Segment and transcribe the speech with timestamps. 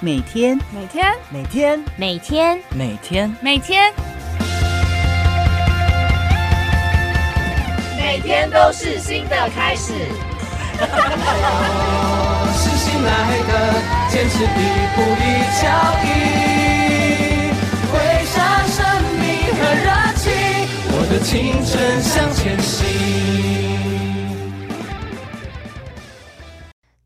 [0.00, 3.92] 每天每天每天每天每天每天
[7.96, 9.92] 每天都是新的开始。
[10.78, 10.84] 我
[12.54, 13.10] 是新来
[13.48, 13.52] 的，
[14.08, 14.46] 坚持一
[14.94, 15.26] 步一
[15.60, 15.66] 脚
[16.04, 16.08] 印，
[17.90, 18.36] 挥洒
[18.68, 18.78] 生
[19.18, 19.26] 命
[19.56, 20.22] 和热情，
[20.92, 21.26] 我的青
[21.66, 22.86] 春向前行。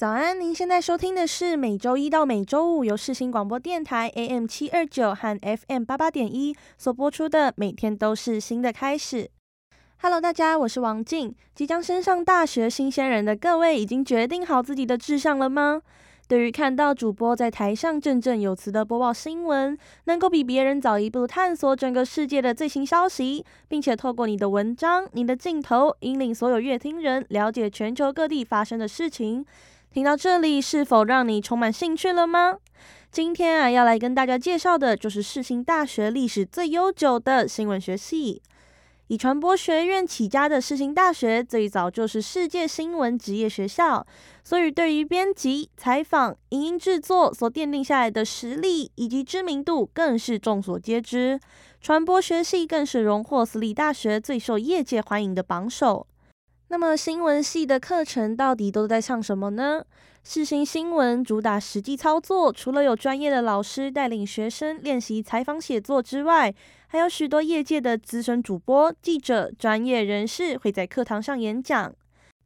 [0.00, 9.24] 早安，您现在收听的是每周一到每周五由世新广播电台 AM 七二九和 FM 八八点一所播出的《每天都是新的开始》。
[10.00, 11.34] Hello，大家，我是王静。
[11.54, 15.82] 即将升上大学新鲜人的各位，已经决定好自己的志向了吗？
[16.26, 29.44] 对于看到主播在台上振振有词的播报新闻，能够比别人早一步探索整个世界的最新消息，并且透过你的文章、你的镜头，引领所有乐听人了解全球各地发生的事情。
[29.92, 32.56] 听到这里，是否让你充满兴趣了吗？
[33.10, 38.40] 今天啊，要来跟大家介绍的就是世新大学历史最悠久的新闻学系。
[39.08, 44.06] 以传播学院起家的世新大学，最早就是世界新闻职业学校，
[44.44, 51.40] 所以对于编辑、采访、影音制作所奠定下来的实力以及知名度，更是众所皆知。
[51.80, 56.06] 传播学系更是荣获私立大学最受业界欢迎的榜首。
[56.72, 59.82] 那么新闻系的课程到底都在上什么呢？
[60.22, 66.54] 世新新闻主打实际操作，除了有专业的老师带领学生练习采访写作之外，
[66.86, 71.92] 还有许多业界的资深主播、记者、专业人士会在课堂上演讲。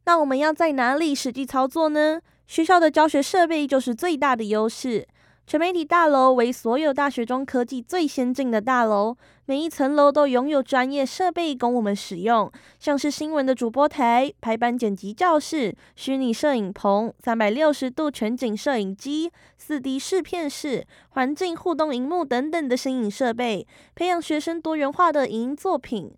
[0.06, 2.18] 那我们要在哪里实际操作呢？
[2.46, 5.06] 学校的教学设备就是最大的优势。
[5.46, 9.14] 全媒体大楼为所有大学中科技最先进的大楼，
[9.44, 26.10] 每一层楼都拥有专业设备供我们使用，像是新闻的主播台、排版剪辑教室、虚拟摄影棚、三百六十度全景摄影机、四 D 视片室、环境互动荧幕等等的新颖设备，培养学生多元化的影音作品。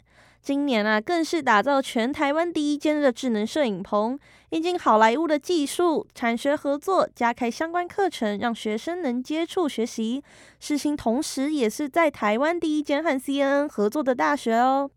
[0.47, 4.17] 今年啊，更是打造全台湾第一间的智能摄影棚，
[4.51, 10.23] 引进好莱坞的技术，产学合作，加开相关课程，让学生能接触学习。
[10.61, 14.89] 世新同时也是在台湾第一间和 CNN 合作的大学哦。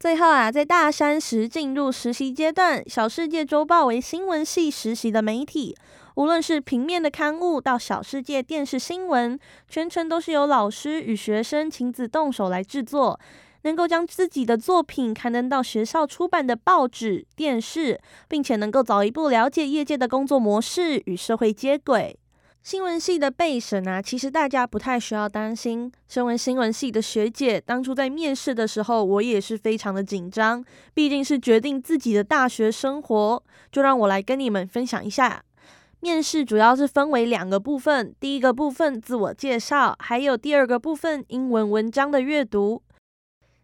[0.00, 5.76] 最后啊，在大三时进入实习阶段，小世界周报为新闻系实习的媒体，
[6.16, 13.20] 无论是平面的刊物到小世界电视新闻，全程都是由老师与学生亲自动手来制作。
[13.62, 22.18] 能够将自己的作品刊登到学校出版的报纸、电视，并且能够早一步了解业界的工作模式与社会接轨。
[22.62, 25.90] 新闻系的备审啊，其实大家不太需要担心。
[26.08, 30.62] 身为新闻系的学姐，当初在面试的时候，我也是非常的紧张，
[30.92, 33.42] 毕竟是决定自己的大学生活。
[33.72, 35.42] 就让我来跟你们分享一下，
[36.00, 42.82] 面试主要是分为两个部分，第一个部分自我介绍，还有第二个部分英文文章的阅读。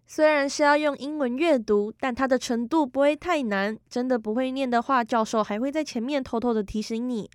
[0.08, 3.76] 虽然是要用英文阅读，但它的程度不会太难。
[3.90, 7.28] 真的不会念的话，教授还会在前面偷偷的提醒你。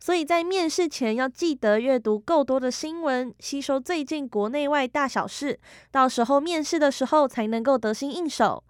[0.00, 5.58] 所以在面试前要记得阅读够多的新闻，吸收最近国内外大小事，
[5.90, 8.62] 到时候面试的时候才能够得心应手。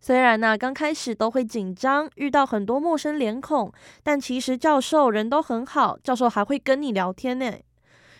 [0.00, 3.72] 虽然呢刚开始都会紧张，遇到很多陌生脸孔，
[4.02, 7.52] 但其实教授人都很好，教授还会跟你聊天呢。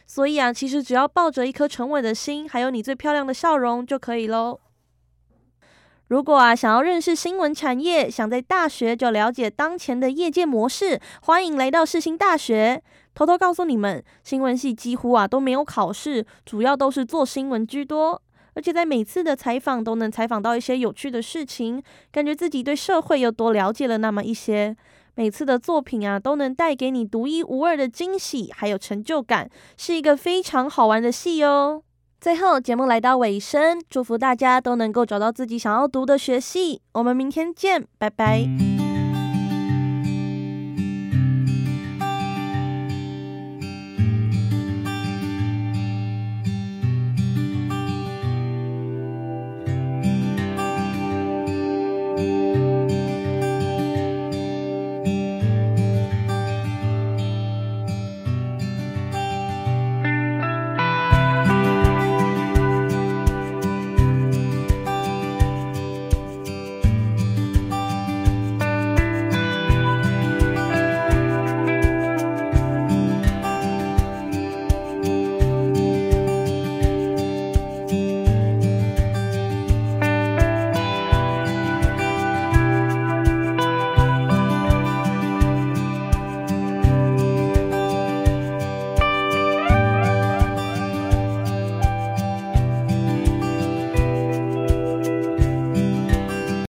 [0.07, 4.61] 所以啊，其实只要抱着一颗沉稳的心，还有你最漂亮的笑容就可以喽。
[6.15, 12.81] 如果啊想要认识新闻产业，想在大学就了解当前的业界模式，欢迎来到世新大学。
[13.17, 18.23] 偷偷告诉你们，新闻系几乎啊都没有考试，主要都是做新闻居多。
[18.55, 21.83] 而且在每次的采访都能采访到一些有趣的事情，
[22.13, 24.77] 感觉自己对社会又多了解了那么一些。
[25.17, 31.83] 每次的作品啊都能带给你独一无二的惊喜，还有成就感，是一个非常好玩的戏哦。
[32.25, 36.81] 最后，节目来到尾声，祝福大家都能够找到自己想要读的学系。
[36.93, 38.74] 我们明天见，拜拜。